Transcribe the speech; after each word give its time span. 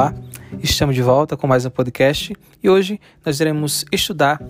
Olá, 0.00 0.14
estamos 0.62 0.94
de 0.94 1.02
volta 1.02 1.36
com 1.36 1.46
mais 1.46 1.66
um 1.66 1.68
podcast 1.70 2.34
e 2.62 2.70
hoje 2.70 2.98
nós 3.22 3.38
iremos 3.38 3.84
estudar 3.92 4.42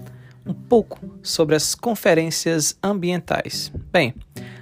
um 0.47 0.55
pouco 0.55 1.01
sobre 1.25 1.57
as 1.57 1.75
conferências 1.75 2.79
ambientais. 2.81 3.73
Bem, 3.91 4.15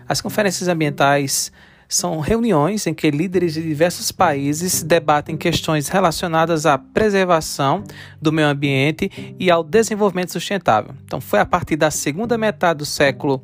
as 0.08 0.22
conferências 0.22 0.66
ambientais 0.66 1.52
são 1.88 2.20
reuniões 2.20 2.86
em 2.86 2.92
que 2.92 3.10
líderes 3.10 3.54
de 3.54 3.62
diversos 3.62 4.12
países 4.12 4.82
debatem 4.82 5.36
questões 5.36 5.88
relacionadas 5.88 6.66
à 6.66 6.76
preservação 6.76 7.82
do 8.20 8.30
meio 8.30 8.48
ambiente 8.48 9.34
e 9.38 9.50
ao 9.50 9.64
desenvolvimento 9.64 10.32
sustentável. 10.32 10.94
Então, 11.04 11.20
foi 11.20 11.38
a 11.38 11.46
partir 11.46 11.76
da 11.76 11.90
segunda 11.90 12.36
metade 12.36 12.78
do 12.78 12.84
século 12.86 13.42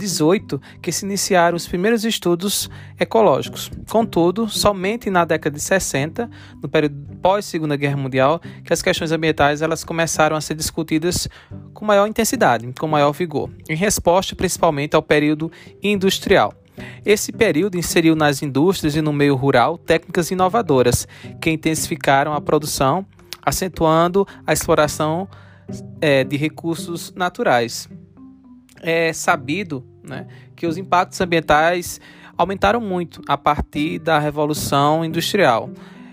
XVIII 0.00 0.42
eh, 0.52 0.78
que 0.80 0.92
se 0.92 1.04
iniciaram 1.04 1.56
os 1.56 1.66
primeiros 1.66 2.04
estudos 2.04 2.70
ecológicos. 3.00 3.68
Contudo, 3.90 4.48
somente 4.48 5.10
na 5.10 5.24
década 5.24 5.56
de 5.56 5.62
60, 5.62 6.30
no 6.62 6.68
período 6.68 6.96
pós-Segunda 7.20 7.74
Guerra 7.74 7.96
Mundial, 7.96 8.40
que 8.64 8.72
as 8.72 8.80
questões 8.80 9.10
ambientais 9.10 9.60
elas 9.60 9.82
começaram 9.82 10.36
a 10.36 10.40
ser 10.40 10.54
discutidas 10.54 11.28
com 11.74 11.84
maior 11.84 12.06
intensidade, 12.06 12.72
com 12.78 12.86
maior 12.86 13.10
vigor, 13.12 13.50
em 13.68 13.74
resposta 13.74 14.36
principalmente 14.36 14.94
ao 14.94 15.02
período 15.02 15.50
industrial. 15.82 16.61
Esse 17.04 17.32
período 17.32 17.76
inseriu 17.76 18.14
nas 18.14 18.42
indústrias 18.42 18.96
e 18.96 19.02
no 19.02 19.12
meio 19.12 19.34
rural 19.34 19.76
técnicas 19.76 20.30
inovadoras 20.30 21.06
que 21.40 21.50
intensificaram 21.50 22.32
a 22.32 22.40
produção, 22.40 23.04
acentuando 23.44 24.26
a 24.46 24.52
exploração 24.52 25.28
é, 26.00 26.24
de 26.24 26.36
recursos 26.36 27.12
naturais. 27.14 27.88
É 28.80 29.12
sabido 29.12 29.84
né, 30.02 30.26
que 30.56 30.66
os 30.66 30.76
impactos 30.76 31.20
ambientais 31.20 32.00
aumentaram 32.36 32.80
muito 32.80 33.22
a 33.28 33.36
partir 33.36 33.98
da 33.98 34.18
Revolução 34.18 35.04
Industrial, 35.04 35.70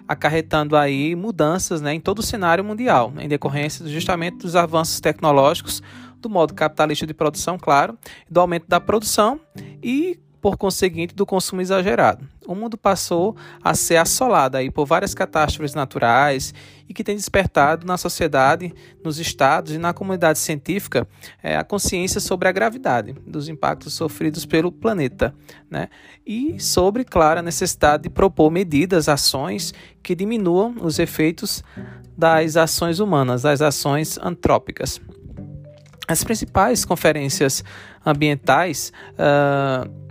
acarretando 0.07 0.75
aí 0.75 1.15
mudanças 1.15 1.81
né, 1.81 1.93
em 1.93 1.99
todo 1.99 2.19
o 2.19 2.23
cenário 2.23 2.63
mundial, 2.63 3.13
em 3.17 3.27
decorrência 3.27 3.87
justamente 3.87 4.37
dos 4.37 4.55
avanços 4.55 4.99
tecnológicos, 4.99 5.81
do 6.17 6.29
modo 6.29 6.53
capitalista 6.53 7.07
de 7.07 7.13
produção, 7.13 7.57
claro, 7.57 7.97
do 8.29 8.39
aumento 8.39 8.67
da 8.67 8.79
produção 8.79 9.39
e 9.81 10.19
por 10.41 10.57
conseguinte, 10.57 11.13
do 11.13 11.25
consumo 11.25 11.61
exagerado. 11.61 12.27
O 12.47 12.55
mundo 12.55 12.77
passou 12.77 13.35
a 13.63 13.73
ser 13.73 13.97
assolado 13.97 14.57
aí 14.57 14.71
por 14.71 14.85
várias 14.85 15.13
catástrofes 15.13 15.73
naturais 15.73 16.53
e 16.87 16.93
que 16.93 17.03
tem 17.03 17.15
despertado 17.15 17.85
na 17.85 17.97
sociedade, 17.97 18.73
nos 19.03 19.19
estados 19.19 19.73
e 19.73 19.77
na 19.77 19.93
comunidade 19.93 20.39
científica 20.39 21.07
é, 21.43 21.57
a 21.57 21.63
consciência 21.63 22.19
sobre 22.19 22.47
a 22.47 22.51
gravidade 22.51 23.13
dos 23.27 23.49
impactos 23.49 23.93
sofridos 23.93 24.45
pelo 24.45 24.71
planeta, 24.71 25.33
né? 25.69 25.89
E 26.25 26.59
sobre, 26.59 27.03
claro, 27.03 27.39
a 27.39 27.43
necessidade 27.43 28.03
de 28.03 28.09
propor 28.09 28.49
medidas, 28.49 29.09
ações 29.09 29.73
que 30.01 30.15
diminuam 30.15 30.75
os 30.81 30.99
efeitos 30.99 31.63
das 32.17 32.57
ações 32.57 32.99
humanas, 32.99 33.43
das 33.43 33.61
ações 33.61 34.17
antrópicas. 34.17 34.99
As 36.07 36.23
principais 36.23 36.83
conferências 36.83 37.63
ambientais 38.03 38.91
uh, 39.13 40.08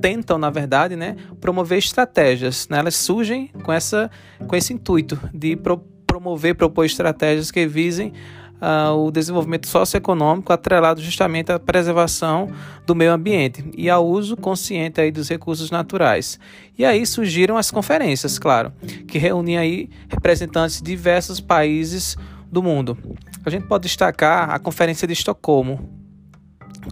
tentam, 0.00 0.38
na 0.38 0.50
verdade, 0.50 0.96
né, 0.96 1.16
promover 1.40 1.78
estratégias. 1.78 2.68
Né? 2.68 2.78
Elas 2.78 2.96
surgem 2.96 3.50
com, 3.62 3.72
essa, 3.72 4.10
com 4.46 4.56
esse 4.56 4.72
intuito 4.72 5.18
de 5.32 5.56
pro, 5.56 5.78
promover, 6.06 6.54
propor 6.54 6.84
estratégias 6.84 7.50
que 7.50 7.66
visem 7.66 8.12
uh, 8.60 8.94
o 8.94 9.10
desenvolvimento 9.10 9.66
socioeconômico 9.66 10.52
atrelado 10.52 11.00
justamente 11.00 11.50
à 11.52 11.58
preservação 11.58 12.50
do 12.86 12.94
meio 12.94 13.12
ambiente 13.12 13.64
e 13.76 13.88
ao 13.88 14.06
uso 14.06 14.36
consciente 14.36 15.00
aí 15.00 15.10
dos 15.10 15.28
recursos 15.28 15.70
naturais. 15.70 16.38
E 16.76 16.84
aí 16.84 17.04
surgiram 17.06 17.56
as 17.56 17.70
conferências, 17.70 18.38
claro, 18.38 18.72
que 19.06 19.18
reúnem 19.18 19.58
aí 19.58 19.90
representantes 20.08 20.78
de 20.78 20.84
diversos 20.84 21.40
países 21.40 22.16
do 22.50 22.62
mundo. 22.62 22.96
A 23.44 23.50
gente 23.50 23.66
pode 23.66 23.82
destacar 23.82 24.50
a 24.50 24.58
Conferência 24.58 25.06
de 25.06 25.12
Estocolmo, 25.12 25.97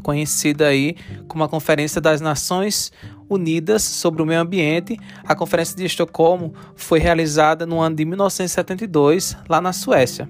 conhecida 0.03 0.67
aí 0.69 0.97
como 1.29 1.45
a 1.45 1.49
Conferência 1.49 2.01
das 2.01 2.21
Nações 2.21 2.93
Unidas 3.29 3.83
sobre 3.83 4.23
o 4.23 4.27
Meio 4.27 4.41
Ambiente. 4.41 4.99
A 5.25 5.35
Conferência 5.35 5.77
de 5.77 5.85
Estocolmo 5.85 6.55
foi 6.75 6.99
realizada 6.99 7.67
no 7.67 7.81
ano 7.81 7.97
de 7.97 8.05
1972, 8.05 9.37
lá 9.49 9.61
na 9.61 9.73
Suécia. 9.73 10.29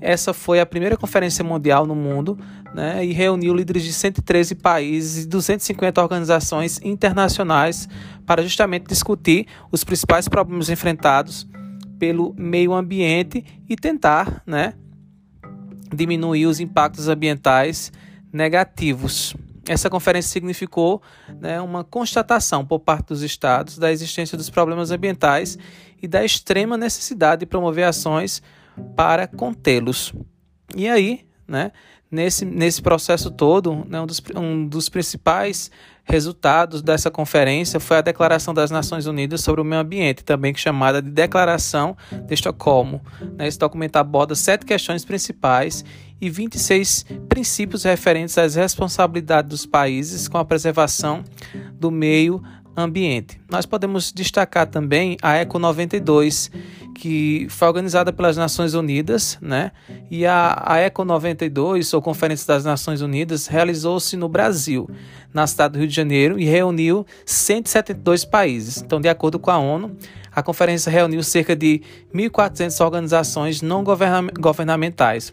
Essa 0.00 0.34
foi 0.34 0.60
a 0.60 0.66
primeira 0.66 0.96
conferência 0.96 1.42
mundial 1.42 1.86
no 1.86 1.94
mundo 1.94 2.38
né, 2.74 3.04
e 3.04 3.12
reuniu 3.12 3.54
líderes 3.54 3.82
de 3.84 3.92
113 3.92 4.56
países 4.56 5.24
e 5.24 5.28
250 5.28 6.02
organizações 6.02 6.80
internacionais 6.82 7.88
para 8.26 8.42
justamente 8.42 8.86
discutir 8.86 9.46
os 9.70 9.84
principais 9.84 10.28
problemas 10.28 10.68
enfrentados 10.68 11.46
pelo 11.98 12.34
meio 12.36 12.74
ambiente 12.74 13.44
e 13.68 13.76
tentar 13.76 14.42
né, 14.46 14.74
diminuir 15.94 16.46
os 16.46 16.60
impactos 16.60 17.08
ambientais 17.08 17.92
negativos. 18.34 19.36
Essa 19.66 19.88
conferência 19.88 20.30
significou 20.30 21.00
né, 21.40 21.60
uma 21.60 21.84
constatação 21.84 22.66
por 22.66 22.80
parte 22.80 23.06
dos 23.06 23.22
estados 23.22 23.78
da 23.78 23.90
existência 23.92 24.36
dos 24.36 24.50
problemas 24.50 24.90
ambientais 24.90 25.56
e 26.02 26.08
da 26.08 26.24
extrema 26.24 26.76
necessidade 26.76 27.40
de 27.40 27.46
promover 27.46 27.84
ações 27.84 28.42
para 28.96 29.28
contê-los. 29.28 30.12
E 30.76 30.88
aí, 30.88 31.24
né, 31.46 31.70
nesse, 32.10 32.44
nesse 32.44 32.82
processo 32.82 33.30
todo, 33.30 33.86
né, 33.88 34.00
um, 34.00 34.06
dos, 34.06 34.22
um 34.36 34.66
dos 34.66 34.88
principais 34.88 35.70
resultados 36.04 36.82
dessa 36.82 37.10
conferência 37.10 37.80
foi 37.80 37.98
a 37.98 38.02
Declaração 38.02 38.52
das 38.52 38.70
Nações 38.70 39.06
Unidas 39.06 39.40
sobre 39.40 39.60
o 39.60 39.64
Meio 39.64 39.80
Ambiente, 39.80 40.22
também 40.22 40.54
chamada 40.54 41.00
de 41.00 41.10
Declaração 41.10 41.96
de 42.26 42.34
Estocolmo. 42.34 43.00
Né, 43.38 43.46
esse 43.46 43.58
documento 43.58 43.96
aborda 43.96 44.34
sete 44.34 44.66
questões 44.66 45.04
principais 45.04 45.84
e 46.20 46.30
26 46.30 47.06
princípios 47.28 47.84
referentes 47.84 48.36
às 48.38 48.54
responsabilidades 48.54 49.50
dos 49.50 49.66
países 49.66 50.28
com 50.28 50.38
a 50.38 50.44
preservação 50.44 51.24
do 51.74 51.90
meio 51.90 52.42
ambiente. 52.76 53.40
Nós 53.48 53.66
podemos 53.66 54.12
destacar 54.12 54.66
também 54.66 55.16
a 55.22 55.36
Eco 55.36 55.58
92, 55.58 56.50
que 56.94 57.46
foi 57.48 57.68
organizada 57.68 58.12
pelas 58.12 58.36
Nações 58.36 58.74
Unidas, 58.74 59.38
né? 59.40 59.72
E 60.10 60.26
a, 60.26 60.62
a 60.64 60.78
Eco 60.78 61.04
92, 61.04 61.92
ou 61.94 62.02
Conferência 62.02 62.46
das 62.46 62.64
Nações 62.64 63.00
Unidas, 63.00 63.46
realizou-se 63.46 64.16
no 64.16 64.28
Brasil, 64.28 64.88
na 65.32 65.46
cidade 65.46 65.74
do 65.74 65.78
Rio 65.78 65.88
de 65.88 65.94
Janeiro, 65.94 66.38
e 66.38 66.44
reuniu 66.44 67.06
172 67.24 68.24
países. 68.24 68.78
Então, 68.78 69.00
de 69.00 69.08
acordo 69.08 69.38
com 69.38 69.50
a 69.50 69.58
ONU, 69.58 69.96
a 70.34 70.42
conferência 70.42 70.90
reuniu 70.90 71.22
cerca 71.22 71.54
de 71.54 71.80
1.400 72.12 72.84
organizações 72.84 73.62
não 73.62 73.84
governamentais. 73.84 75.32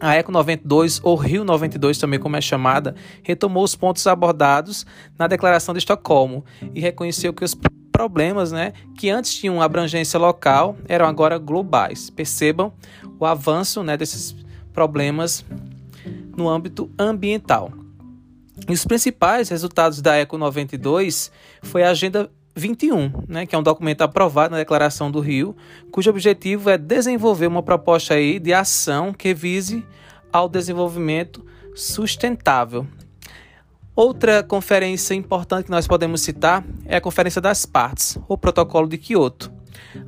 A 0.00 0.16
ECO 0.16 0.32
92, 0.32 1.00
ou 1.02 1.14
Rio 1.14 1.44
92 1.44 1.98
também 1.98 2.18
como 2.18 2.36
é 2.36 2.40
chamada, 2.40 2.94
retomou 3.22 3.62
os 3.62 3.76
pontos 3.76 4.06
abordados 4.06 4.86
na 5.18 5.26
Declaração 5.26 5.74
de 5.74 5.78
Estocolmo 5.78 6.42
e 6.74 6.80
reconheceu 6.80 7.34
que 7.34 7.44
os 7.44 7.54
problemas 7.92 8.50
né, 8.50 8.72
que 8.96 9.10
antes 9.10 9.34
tinham 9.34 9.60
abrangência 9.60 10.18
local 10.18 10.74
eram 10.88 11.06
agora 11.06 11.36
globais. 11.36 12.08
Percebam 12.08 12.72
o 13.18 13.26
avanço 13.26 13.82
né, 13.82 13.94
desses 13.94 14.34
problemas 14.72 15.44
no 16.34 16.48
âmbito 16.48 16.90
ambiental. 16.98 17.70
E 18.66 18.72
os 18.72 18.86
principais 18.86 19.50
resultados 19.50 20.00
da 20.00 20.16
ECO 20.16 20.38
92 20.38 21.30
foi 21.62 21.82
a 21.82 21.90
Agenda 21.90 22.30
21, 22.60 23.12
né, 23.26 23.46
que 23.46 23.54
é 23.54 23.58
um 23.58 23.62
documento 23.62 24.02
aprovado 24.02 24.52
na 24.52 24.58
Declaração 24.58 25.10
do 25.10 25.18
Rio, 25.18 25.56
cujo 25.90 26.10
objetivo 26.10 26.70
é 26.70 26.78
desenvolver 26.78 27.46
uma 27.46 27.62
proposta 27.62 28.14
aí 28.14 28.38
de 28.38 28.52
ação 28.52 29.12
que 29.12 29.34
vise 29.34 29.84
ao 30.32 30.48
desenvolvimento 30.48 31.44
sustentável. 31.74 32.86
Outra 33.96 34.42
conferência 34.42 35.14
importante 35.14 35.64
que 35.64 35.70
nós 35.70 35.86
podemos 35.86 36.20
citar 36.20 36.64
é 36.86 36.96
a 36.96 37.00
Conferência 37.00 37.40
das 37.40 37.66
Partes, 37.66 38.18
o 38.28 38.38
Protocolo 38.38 38.88
de 38.88 38.96
Quioto. 38.96 39.59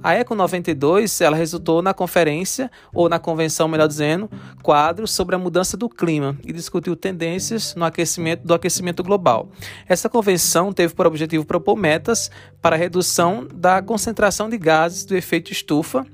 A 0.02 0.14
ECO 0.14 0.34
92 0.34 1.20
ela 1.20 1.36
resultou 1.36 1.82
na 1.82 1.94
conferência, 1.94 2.70
ou 2.92 3.08
na 3.08 3.18
convenção, 3.18 3.68
melhor 3.68 3.88
dizendo, 3.88 4.30
quadro 4.62 5.06
sobre 5.06 5.34
a 5.34 5.38
mudança 5.38 5.76
do 5.76 5.88
clima 5.88 6.36
e 6.44 6.52
discutiu 6.52 6.96
tendências 6.96 7.74
no 7.74 7.84
aquecimento 7.84 8.46
do 8.46 8.54
aquecimento 8.54 9.02
global. 9.02 9.48
Essa 9.88 10.08
convenção 10.08 10.72
teve 10.72 10.94
por 10.94 11.06
objetivo 11.06 11.44
propor 11.44 11.76
metas 11.76 12.30
para 12.60 12.76
a 12.76 12.78
redução 12.78 13.46
da 13.52 13.82
concentração 13.82 14.48
de 14.48 14.58
gases 14.58 15.04
do 15.04 15.16
efeito 15.16 15.52
estufa 15.52 16.06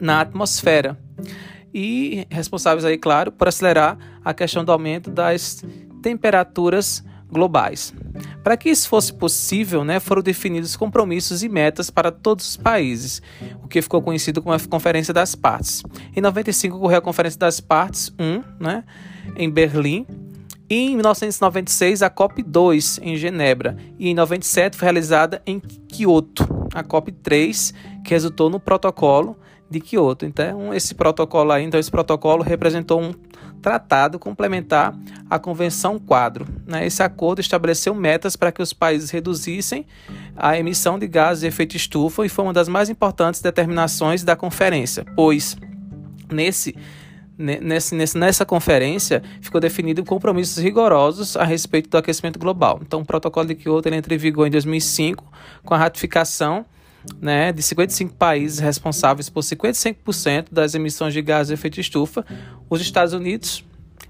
na 0.00 0.20
atmosfera 0.20 0.98
e 1.72 2.26
responsáveis 2.30 2.84
aí, 2.84 2.98
claro, 2.98 3.30
por 3.30 3.48
acelerar 3.48 3.96
a 4.24 4.34
questão 4.34 4.64
do 4.64 4.72
aumento 4.72 5.10
das 5.10 5.64
temperaturas 6.02 7.04
globais. 7.30 7.94
Para 8.42 8.56
que 8.56 8.70
isso 8.70 8.88
fosse 8.88 9.12
possível, 9.12 9.84
né, 9.84 10.00
foram 10.00 10.22
definidos 10.22 10.76
compromissos 10.76 11.42
e 11.42 11.48
metas 11.48 11.90
para 11.90 12.10
todos 12.10 12.48
os 12.48 12.56
países, 12.56 13.20
o 13.62 13.68
que 13.68 13.82
ficou 13.82 14.00
conhecido 14.00 14.40
como 14.40 14.54
a 14.54 14.58
Conferência 14.58 15.12
das 15.12 15.34
Partes. 15.34 15.82
Em 16.16 16.20
95 16.20 16.76
ocorreu 16.76 16.98
a 16.98 17.02
Conferência 17.02 17.38
das 17.38 17.60
Partes 17.60 18.12
1, 18.18 18.42
né, 18.62 18.84
em 19.36 19.50
Berlim, 19.50 20.06
e 20.68 20.76
em 20.76 20.94
1996 20.94 22.00
a 22.00 22.08
COP 22.08 22.42
2 22.42 23.00
em 23.02 23.16
Genebra, 23.16 23.76
e 23.98 24.08
em 24.08 24.14
97 24.14 24.76
foi 24.76 24.86
realizada 24.86 25.42
em 25.44 25.58
Kyoto. 25.58 26.60
a 26.72 26.84
COP3, 26.84 27.74
que 28.04 28.10
resultou 28.10 28.48
no 28.48 28.60
protocolo 28.60 29.36
de 29.70 29.80
Kyoto. 29.80 30.26
Então, 30.26 30.74
esse 30.74 30.94
protocolo 30.94 31.52
aí, 31.52 31.64
então 31.64 31.78
esse 31.78 31.90
protocolo 31.90 32.42
representou 32.42 33.00
um 33.00 33.14
tratado 33.60 34.18
complementar 34.18 34.94
à 35.28 35.38
Convenção 35.38 35.98
Quadro. 35.98 36.46
Né? 36.66 36.86
Esse 36.86 37.02
acordo 37.02 37.40
estabeleceu 37.40 37.94
metas 37.94 38.34
para 38.34 38.50
que 38.50 38.62
os 38.62 38.72
países 38.72 39.10
reduzissem 39.10 39.86
a 40.36 40.58
emissão 40.58 40.98
de 40.98 41.06
gases 41.06 41.42
de 41.42 41.46
efeito 41.46 41.76
estufa 41.76 42.24
e 42.24 42.28
foi 42.28 42.44
uma 42.44 42.52
das 42.52 42.68
mais 42.68 42.88
importantes 42.88 43.40
determinações 43.40 44.24
da 44.24 44.34
conferência, 44.34 45.04
pois 45.14 45.56
nesse 46.30 46.74
Nesse, 47.42 47.94
nessa 47.94 48.44
conferência 48.44 49.22
ficou 49.40 49.62
definido 49.62 50.04
compromissos 50.04 50.62
rigorosos 50.62 51.38
a 51.38 51.42
respeito 51.42 51.88
do 51.88 51.96
aquecimento 51.96 52.38
global. 52.38 52.80
Então, 52.82 53.00
o 53.00 53.04
protocolo 53.04 53.46
de 53.46 53.54
Kyoto 53.54 53.88
entrou 53.88 54.14
em 54.14 54.18
vigor 54.18 54.46
em 54.46 54.50
2005 54.50 55.24
com 55.64 55.72
a 55.72 55.78
ratificação 55.78 56.66
né, 57.20 57.52
de 57.52 57.62
55 57.62 58.14
países 58.14 58.58
responsáveis 58.58 59.28
por 59.28 59.40
55% 59.40 60.46
das 60.50 60.74
emissões 60.74 61.14
de 61.14 61.22
gases 61.22 61.48
de 61.48 61.54
efeito 61.54 61.80
estufa, 61.80 62.24
os 62.68 62.80
Estados 62.80 63.12
Unidos 63.12 63.64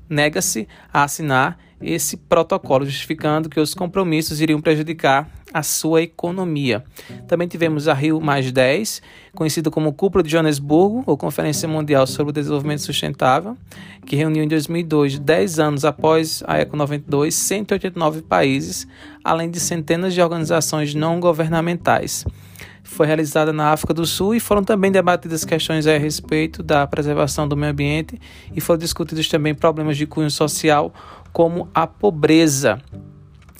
nega-se 0.09 0.67
a 0.93 1.05
assinar 1.05 1.59
esse 1.81 2.17
protocolo, 2.17 2.85
justificando 2.85 3.49
que 3.49 3.59
os 3.59 3.73
compromissos 3.75 4.41
iriam 4.41 4.61
prejudicar 4.61 5.31
a 5.53 5.63
sua 5.63 6.03
economia. 6.03 6.85
Também 7.27 7.49
tivemos 7.49 7.89
a 7.89 7.95
Rio 7.95 8.21
Mais 8.21 8.53
10, 8.53 9.01
conhecida 9.35 9.71
como 9.71 9.93
Cúpula 9.93 10.23
de 10.23 10.31
Joanesburgo, 10.31 11.03
ou 11.07 11.17
Conferência 11.17 11.67
Mundial 11.67 12.07
sobre 12.07 12.31
o 12.31 12.35
Desenvolvimento 12.35 12.83
Sustentável, 12.83 13.57
que 14.05 14.15
reuniu 14.15 14.45
em 14.45 14.49
2002, 14.49 15.19
10 15.19 15.59
anos 15.59 15.85
após 15.85 16.43
a 16.47 16.61
ECO 16.61 16.77
92, 16.77 17.35
189 17.35 18.23
países, 18.23 18.87
além 19.25 19.51
de 19.51 19.59
centenas 19.59 20.13
de 20.13 20.21
organizações 20.21 20.95
não 20.95 21.19
governamentais 21.19 22.27
foi 22.83 23.07
realizada 23.07 23.53
na 23.53 23.73
África 23.73 23.95
do 23.95 24.07
Sul 24.07 24.35
e 24.35 24.41
foram 24.41 24.65
também 24.65 24.91
debatidas 24.91 25.45
questões 25.45 25.87
a 25.87 25.97
respeito 25.97 26.63
da 26.63 26.87
preservação 26.87 27.47
do 27.47 27.57
meio 27.57 27.73
ambiente 27.73 28.19
e 28.55 28.61
foram 28.61 28.79
discutidos 28.79 29.29
também 29.29 29.55
problemas 29.55 29.97
de 29.97 30.07
cunho 30.07 30.31
social 30.31 30.93
como 31.33 31.69
a 31.75 31.87
pobreza. 31.87 32.81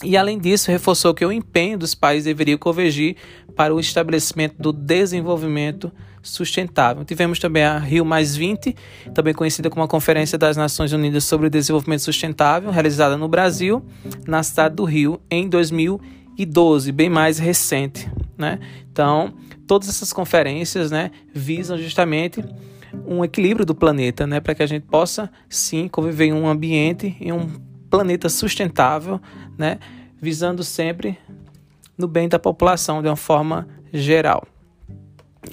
E 0.03 0.17
além 0.17 0.39
disso, 0.39 0.71
reforçou 0.71 1.13
que 1.13 1.23
o 1.23 1.31
empenho 1.31 1.77
dos 1.77 1.93
países 1.93 2.25
deveria 2.25 2.57
convergir 2.57 3.15
para 3.55 3.73
o 3.73 3.79
estabelecimento 3.79 4.55
do 4.59 4.73
desenvolvimento 4.73 5.91
sustentável. 6.23 7.03
Tivemos 7.05 7.39
também 7.39 7.63
a 7.63 7.77
Rio 7.77 8.05
Mais 8.05 8.35
20, 8.35 8.75
também 9.13 9.33
conhecida 9.33 9.69
como 9.69 9.83
a 9.83 9.87
Conferência 9.87 10.37
das 10.37 10.57
Nações 10.57 10.91
Unidas 10.93 11.23
sobre 11.23 11.47
o 11.47 11.49
Desenvolvimento 11.49 12.01
Sustentável, 12.01 12.71
realizada 12.71 13.17
no 13.17 13.27
Brasil, 13.27 13.83
na 14.27 14.41
cidade 14.43 14.75
do 14.75 14.83
Rio, 14.83 15.19
em 15.29 15.47
2012, 15.47 16.91
bem 16.91 17.09
mais 17.09 17.39
recente. 17.39 18.09
Né? 18.41 18.57
Então, 18.91 19.35
todas 19.67 19.87
essas 19.87 20.11
conferências 20.11 20.89
né, 20.89 21.11
visam 21.31 21.77
justamente 21.77 22.43
um 23.05 23.23
equilíbrio 23.23 23.63
do 23.63 23.75
planeta, 23.75 24.25
né, 24.25 24.39
para 24.39 24.55
que 24.55 24.63
a 24.63 24.65
gente 24.65 24.83
possa 24.87 25.31
sim 25.47 25.87
conviver 25.87 26.25
em 26.25 26.33
um 26.33 26.47
ambiente, 26.47 27.15
em 27.21 27.31
um 27.31 27.47
planeta 27.87 28.29
sustentável, 28.29 29.21
né, 29.59 29.77
visando 30.19 30.63
sempre 30.63 31.19
no 31.95 32.07
bem 32.07 32.27
da 32.27 32.39
população 32.39 32.99
de 32.99 33.07
uma 33.07 33.15
forma 33.15 33.67
geral. 33.93 34.47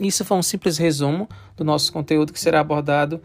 Isso 0.01 0.25
foi 0.25 0.39
um 0.39 0.43
simples 0.43 0.79
resumo 0.79 1.29
do 1.55 1.65
nosso 1.65 1.93
conteúdo 1.93 2.33
que 2.33 2.41
será 2.41 2.61
abordado 2.61 3.21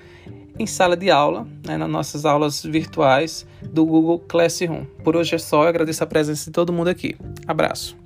em 0.59 0.67
sala 0.67 0.97
de 0.97 1.09
aula, 1.09 1.47
né, 1.65 1.77
nas 1.77 1.89
nossas 1.89 2.25
aulas 2.25 2.61
virtuais 2.63 3.47
do 3.61 3.85
Google 3.85 4.19
Classroom. 4.19 4.83
Por 5.05 5.15
hoje 5.15 5.35
é 5.35 5.39
só, 5.39 5.63
eu 5.63 5.69
agradeço 5.69 6.03
a 6.03 6.07
presença 6.07 6.45
de 6.45 6.51
todo 6.51 6.73
mundo 6.73 6.89
aqui. 6.89 7.15
Abraço. 7.47 8.02